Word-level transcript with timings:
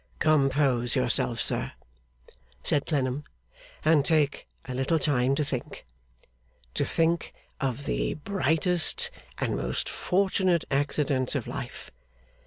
'Compose 0.17 0.95
yourself, 0.95 1.39
sir,' 1.39 1.73
said 2.63 2.87
Clennam, 2.87 3.23
'and 3.85 4.03
take 4.03 4.47
a 4.65 4.73
little 4.73 4.97
time 4.97 5.35
to 5.35 5.43
think. 5.45 5.85
To 6.73 6.83
think 6.83 7.35
of 7.59 7.85
the 7.85 8.15
brightest 8.15 9.11
and 9.37 9.55
most 9.55 9.87
fortunate 9.87 10.65
accidents 10.71 11.35
of 11.35 11.45
life. 11.45 11.91